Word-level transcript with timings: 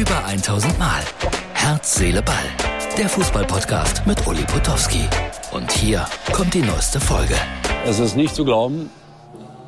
Über 0.00 0.24
1000 0.24 0.78
Mal. 0.78 1.02
Herz, 1.52 1.96
Seele, 1.96 2.22
Ball. 2.22 2.36
Der 2.96 3.06
Fußballpodcast 3.06 4.06
mit 4.06 4.26
Uli 4.26 4.44
Potowski. 4.44 5.02
Und 5.52 5.70
hier 5.72 6.06
kommt 6.32 6.54
die 6.54 6.62
neueste 6.62 6.98
Folge. 6.98 7.34
Es 7.84 7.98
ist 7.98 8.16
nicht 8.16 8.34
zu 8.34 8.46
glauben, 8.46 8.88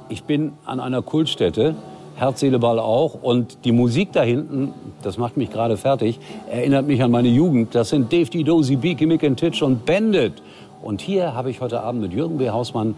ich 0.08 0.24
bin 0.24 0.54
an 0.64 0.80
einer 0.80 1.02
Kultstätte, 1.02 1.74
Herz, 2.16 2.40
Seele, 2.40 2.58
Ball 2.58 2.78
auch. 2.78 3.12
Und 3.20 3.66
die 3.66 3.72
Musik 3.72 4.14
da 4.14 4.22
hinten, 4.22 4.72
das 5.02 5.18
macht 5.18 5.36
mich 5.36 5.50
gerade 5.50 5.76
fertig, 5.76 6.18
erinnert 6.50 6.86
mich 6.86 7.02
an 7.02 7.10
meine 7.10 7.28
Jugend. 7.28 7.74
Das 7.74 7.90
sind 7.90 8.10
Dave 8.10 8.30
D. 8.30 8.42
Dozy, 8.42 8.76
Beaky, 8.76 9.04
Mick 9.04 9.24
and 9.24 9.38
Titch 9.38 9.60
und 9.60 9.84
Bandit. 9.84 10.42
Und 10.80 11.02
hier 11.02 11.34
habe 11.34 11.50
ich 11.50 11.60
heute 11.60 11.82
Abend 11.82 12.00
mit 12.00 12.14
Jürgen 12.14 12.38
B. 12.38 12.48
Hausmann 12.48 12.94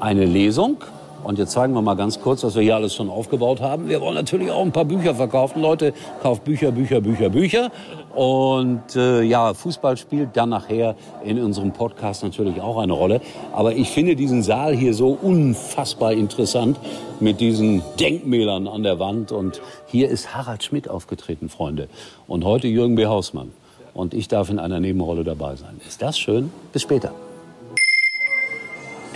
eine 0.00 0.24
Lesung. 0.24 0.78
Und 1.24 1.38
jetzt 1.38 1.52
zeigen 1.52 1.74
wir 1.74 1.82
mal 1.82 1.94
ganz 1.94 2.20
kurz, 2.20 2.44
was 2.44 2.54
wir 2.54 2.62
hier 2.62 2.76
alles 2.76 2.94
schon 2.94 3.10
aufgebaut 3.10 3.60
haben. 3.60 3.88
Wir 3.88 4.00
wollen 4.00 4.14
natürlich 4.14 4.50
auch 4.50 4.62
ein 4.62 4.72
paar 4.72 4.84
Bücher 4.84 5.14
verkaufen. 5.14 5.60
Leute, 5.60 5.92
kauft 6.22 6.44
Bücher, 6.44 6.70
Bücher, 6.70 7.00
Bücher, 7.00 7.28
Bücher. 7.28 7.70
Und 8.14 8.96
äh, 8.96 9.22
ja, 9.22 9.52
Fußball 9.54 9.96
spielt 9.96 10.36
dann 10.36 10.48
nachher 10.50 10.96
in 11.24 11.38
unserem 11.42 11.72
Podcast 11.72 12.22
natürlich 12.22 12.60
auch 12.60 12.78
eine 12.78 12.92
Rolle. 12.92 13.20
Aber 13.52 13.74
ich 13.74 13.90
finde 13.90 14.16
diesen 14.16 14.42
Saal 14.42 14.74
hier 14.74 14.94
so 14.94 15.16
unfassbar 15.20 16.12
interessant 16.12 16.78
mit 17.20 17.40
diesen 17.40 17.82
Denkmälern 17.98 18.68
an 18.68 18.82
der 18.82 18.98
Wand. 18.98 19.32
Und 19.32 19.60
hier 19.86 20.08
ist 20.08 20.34
Harald 20.34 20.62
Schmidt 20.62 20.88
aufgetreten, 20.88 21.48
Freunde. 21.48 21.88
Und 22.26 22.44
heute 22.44 22.68
Jürgen 22.68 22.96
B. 22.96 23.06
Hausmann. 23.06 23.52
Und 23.94 24.14
ich 24.14 24.28
darf 24.28 24.50
in 24.50 24.58
einer 24.58 24.80
Nebenrolle 24.80 25.24
dabei 25.24 25.56
sein. 25.56 25.80
Ist 25.86 26.00
das 26.00 26.18
schön? 26.18 26.52
Bis 26.72 26.82
später. 26.82 27.12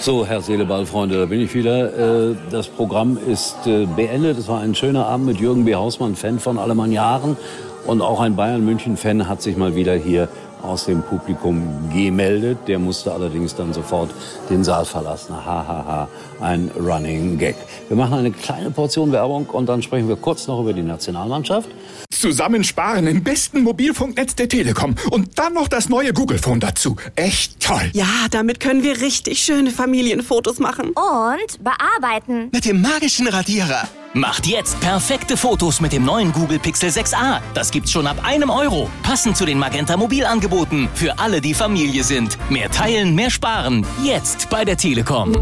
So, 0.02 0.26
Herr 0.26 0.40
Seeleball, 0.40 0.84
Freunde, 0.84 1.16
da 1.16 1.26
bin 1.26 1.40
ich 1.40 1.54
wieder. 1.54 2.30
Äh, 2.30 2.34
Das 2.50 2.66
Programm 2.66 3.16
ist 3.24 3.68
äh, 3.68 3.86
beendet. 3.86 4.36
Es 4.36 4.48
war 4.48 4.58
ein 4.58 4.74
schöner 4.74 5.06
Abend 5.06 5.26
mit 5.26 5.38
Jürgen 5.38 5.64
B. 5.64 5.76
Hausmann, 5.76 6.16
Fan 6.16 6.40
von 6.40 6.58
Alemann 6.58 6.90
Jahren. 6.90 7.36
Und 7.84 8.00
auch 8.00 8.20
ein 8.20 8.36
Bayern-München-Fan 8.36 9.28
hat 9.28 9.42
sich 9.42 9.56
mal 9.56 9.74
wieder 9.74 9.94
hier 9.94 10.28
aus 10.62 10.84
dem 10.84 11.02
Publikum 11.02 11.90
gemeldet. 11.92 12.58
Der 12.68 12.78
musste 12.78 13.12
allerdings 13.12 13.54
dann 13.54 13.72
sofort 13.72 14.10
den 14.48 14.62
Saal 14.62 14.84
verlassen. 14.84 15.34
Ha, 15.34 15.66
ha, 15.66 15.84
ha. 15.86 16.08
Ein 16.40 16.70
Running 16.78 17.38
Gag. 17.38 17.56
Wir 17.88 17.96
machen 17.96 18.14
eine 18.14 18.30
kleine 18.30 18.70
Portion 18.70 19.10
Werbung 19.12 19.46
und 19.46 19.68
dann 19.68 19.82
sprechen 19.82 20.08
wir 20.08 20.16
kurz 20.16 20.46
noch 20.46 20.60
über 20.60 20.72
die 20.72 20.82
Nationalmannschaft. 20.82 21.68
Zusammensparen 22.10 23.08
im 23.08 23.24
besten 23.24 23.62
Mobilfunknetz 23.62 24.36
der 24.36 24.48
Telekom 24.48 24.94
und 25.10 25.36
dann 25.40 25.54
noch 25.54 25.66
das 25.66 25.88
neue 25.88 26.12
Google 26.12 26.38
Phone 26.38 26.60
dazu. 26.60 26.94
Echt 27.16 27.58
toll. 27.58 27.90
Ja, 27.94 28.06
damit 28.30 28.60
können 28.60 28.84
wir 28.84 29.00
richtig 29.00 29.40
schöne 29.40 29.72
Familienfotos 29.72 30.60
machen. 30.60 30.90
Und 30.90 31.64
bearbeiten. 31.64 32.50
Mit 32.52 32.64
dem 32.64 32.80
magischen 32.80 33.26
Radierer. 33.26 33.88
Macht 34.14 34.46
jetzt 34.46 34.78
perfekte 34.80 35.38
Fotos 35.38 35.80
mit 35.80 35.94
dem 35.94 36.04
neuen 36.04 36.32
Google 36.32 36.58
Pixel 36.58 36.90
6a. 36.90 37.40
Das 37.54 37.70
gibt's 37.70 37.90
schon 37.90 38.06
ab 38.06 38.18
einem 38.24 38.50
Euro. 38.50 38.90
Passend 39.02 39.38
zu 39.38 39.46
den 39.46 39.58
Magenta 39.58 39.96
Mobilangeboten. 39.96 40.90
Für 40.92 41.18
alle, 41.18 41.40
die 41.40 41.54
Familie 41.54 42.04
sind. 42.04 42.36
Mehr 42.50 42.70
teilen, 42.70 43.14
mehr 43.14 43.30
sparen. 43.30 43.86
Jetzt 44.04 44.50
bei 44.50 44.66
der 44.66 44.76
Telekom. 44.76 45.34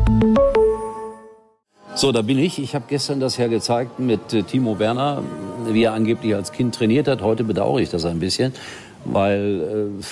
So, 1.96 2.12
da 2.12 2.22
bin 2.22 2.38
ich. 2.38 2.60
Ich 2.60 2.76
habe 2.76 2.84
gestern 2.86 3.18
das 3.18 3.38
ja 3.38 3.48
gezeigt 3.48 3.98
mit 3.98 4.32
äh, 4.32 4.44
Timo 4.44 4.78
Werner, 4.78 5.24
wie 5.66 5.82
er 5.82 5.92
angeblich 5.92 6.36
als 6.36 6.52
Kind 6.52 6.72
trainiert 6.72 7.08
hat. 7.08 7.22
Heute 7.22 7.42
bedauere 7.42 7.80
ich 7.80 7.90
das 7.90 8.04
ein 8.04 8.20
bisschen, 8.20 8.54
weil 9.04 9.90
äh, 9.98 10.02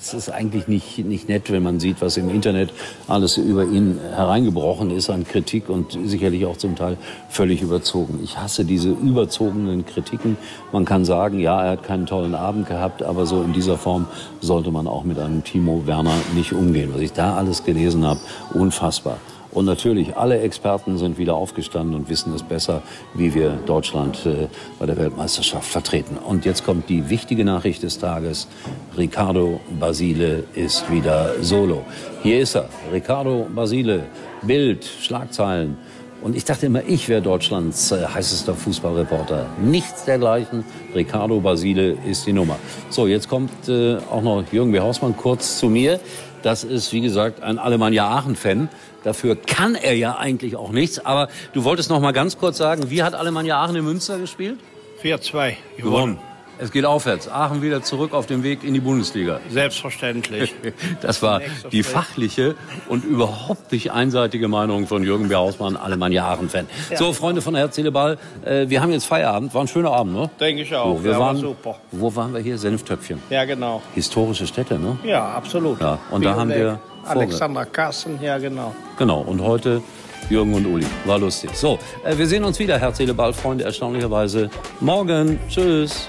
es 0.00 0.14
ist 0.14 0.30
eigentlich 0.30 0.68
nicht, 0.68 0.98
nicht 0.98 1.28
nett, 1.28 1.50
wenn 1.50 1.62
man 1.62 1.80
sieht, 1.80 2.00
was 2.00 2.16
im 2.16 2.28
Internet 2.28 2.70
alles 3.08 3.36
über 3.38 3.64
ihn 3.64 3.98
hereingebrochen 4.14 4.90
ist 4.90 5.10
an 5.10 5.24
Kritik 5.24 5.68
und 5.68 5.98
sicherlich 6.04 6.46
auch 6.46 6.56
zum 6.56 6.76
Teil 6.76 6.96
völlig 7.28 7.62
überzogen. 7.62 8.20
Ich 8.22 8.38
hasse 8.38 8.64
diese 8.64 8.90
überzogenen 8.90 9.84
Kritiken. 9.84 10.36
Man 10.72 10.84
kann 10.84 11.04
sagen, 11.04 11.40
ja, 11.40 11.62
er 11.62 11.70
hat 11.72 11.82
keinen 11.82 12.06
tollen 12.06 12.34
Abend 12.34 12.68
gehabt, 12.68 13.02
aber 13.02 13.26
so 13.26 13.42
in 13.42 13.52
dieser 13.52 13.78
Form 13.78 14.06
sollte 14.40 14.70
man 14.70 14.86
auch 14.86 15.04
mit 15.04 15.18
einem 15.18 15.42
Timo 15.42 15.86
Werner 15.86 16.14
nicht 16.34 16.52
umgehen. 16.52 16.90
Was 16.94 17.00
ich 17.00 17.12
da 17.12 17.36
alles 17.36 17.64
gelesen 17.64 18.04
habe, 18.04 18.20
unfassbar. 18.54 19.18
Und 19.52 19.64
natürlich, 19.64 20.16
alle 20.16 20.40
Experten 20.40 20.98
sind 20.98 21.18
wieder 21.18 21.34
aufgestanden 21.34 21.94
und 21.94 22.08
wissen 22.08 22.34
es 22.34 22.42
besser, 22.42 22.82
wie 23.14 23.34
wir 23.34 23.50
Deutschland 23.66 24.26
äh, 24.26 24.48
bei 24.78 24.86
der 24.86 24.96
Weltmeisterschaft 24.96 25.68
vertreten. 25.68 26.16
Und 26.18 26.44
jetzt 26.44 26.64
kommt 26.64 26.88
die 26.88 27.08
wichtige 27.08 27.44
Nachricht 27.44 27.82
des 27.82 27.98
Tages. 27.98 28.48
Ricardo 28.96 29.60
Basile 29.80 30.44
ist 30.54 30.90
wieder 30.90 31.42
solo. 31.42 31.84
Hier 32.22 32.40
ist 32.40 32.54
er. 32.54 32.68
Ricardo 32.92 33.46
Basile. 33.54 34.04
Bild, 34.42 34.84
Schlagzeilen. 34.84 35.76
Und 36.22 36.36
ich 36.36 36.44
dachte 36.44 36.66
immer, 36.66 36.82
ich 36.86 37.08
wäre 37.08 37.22
Deutschlands 37.22 37.92
äh, 37.92 38.04
heißester 38.06 38.54
Fußballreporter. 38.54 39.46
Nichts 39.62 40.04
dergleichen. 40.04 40.64
Ricardo 40.94 41.40
Basile 41.40 41.96
ist 42.06 42.26
die 42.26 42.32
Nummer. 42.32 42.58
So, 42.90 43.06
jetzt 43.06 43.28
kommt 43.28 43.68
äh, 43.68 43.96
auch 44.10 44.22
noch 44.22 44.44
Jürgen 44.50 44.72
B. 44.72 44.80
Hausmann 44.80 45.16
kurz 45.16 45.58
zu 45.58 45.68
mir. 45.68 46.00
Das 46.42 46.64
ist, 46.64 46.92
wie 46.92 47.00
gesagt, 47.00 47.42
ein 47.42 47.58
Alemannia 47.58 48.08
Aachen-Fan. 48.08 48.68
Dafür 49.04 49.36
kann 49.36 49.74
er 49.74 49.94
ja 49.94 50.16
eigentlich 50.16 50.56
auch 50.56 50.72
nichts. 50.72 51.04
Aber 51.04 51.28
du 51.52 51.64
wolltest 51.64 51.90
noch 51.90 52.00
mal 52.00 52.12
ganz 52.12 52.38
kurz 52.38 52.58
sagen, 52.58 52.90
wie 52.90 53.02
hat 53.02 53.14
Alemannia 53.14 53.62
Aachen 53.62 53.76
in 53.76 53.84
Münster 53.84 54.18
gespielt? 54.18 54.58
4-2 55.02 55.54
Gewonnen. 55.76 56.18
Es 56.58 56.72
geht 56.72 56.84
aufwärts. 56.84 57.28
Aachen 57.28 57.60
wieder 57.60 57.82
zurück 57.82 58.14
auf 58.14 58.26
dem 58.26 58.42
Weg 58.42 58.64
in 58.64 58.72
die 58.72 58.80
Bundesliga. 58.80 59.40
Selbstverständlich. 59.50 60.54
Das 61.00 61.22
war 61.22 61.40
die 61.72 61.82
fachliche 61.82 62.54
und 62.88 63.04
überhaupt 63.04 63.70
nicht 63.72 63.92
einseitige 63.92 64.48
Meinung 64.48 64.86
von 64.86 65.02
Jürgen 65.04 65.28
B. 65.28 65.34
Hausmann, 65.34 65.76
Alemannia 65.76 66.26
Aachen-Fan. 66.26 66.66
So, 66.94 67.12
Freunde 67.12 67.42
von 67.42 67.54
Herz, 67.54 67.80
Ball, 67.92 68.18
äh, 68.44 68.68
wir 68.68 68.82
haben 68.82 68.92
jetzt 68.92 69.04
Feierabend. 69.04 69.54
War 69.54 69.62
ein 69.62 69.68
schöner 69.68 69.92
Abend, 69.92 70.14
ne? 70.14 70.30
Denke 70.40 70.62
ich 70.62 70.74
auch. 70.74 70.98
So, 70.98 71.04
wir 71.04 71.12
ja, 71.12 71.18
war 71.18 71.26
waren, 71.26 71.36
super. 71.38 71.76
Wo 71.92 72.14
waren 72.14 72.32
wir 72.34 72.40
hier? 72.40 72.58
Senftöpfchen. 72.58 73.20
Ja, 73.30 73.44
genau. 73.44 73.82
Historische 73.94 74.46
Städte, 74.46 74.78
ne? 74.78 74.98
Ja, 75.04 75.28
absolut. 75.28 75.80
Ja, 75.80 75.98
und 76.10 76.24
da 76.24 76.34
haben 76.34 76.50
wir 76.50 76.80
Alexander 77.04 77.64
Kassen, 77.66 78.18
ja, 78.20 78.38
genau. 78.38 78.74
Genau, 78.98 79.20
und 79.20 79.40
heute 79.40 79.82
Jürgen 80.28 80.54
und 80.54 80.66
Uli. 80.66 80.86
War 81.04 81.18
lustig. 81.18 81.50
So, 81.54 81.78
äh, 82.04 82.16
wir 82.16 82.26
sehen 82.26 82.44
uns 82.44 82.58
wieder, 82.58 82.78
Herz, 82.78 82.96
Seele, 82.96 83.14
Ball, 83.14 83.32
Freunde, 83.32 83.64
erstaunlicherweise 83.64 84.50
morgen. 84.80 85.38
Tschüss. 85.48 86.08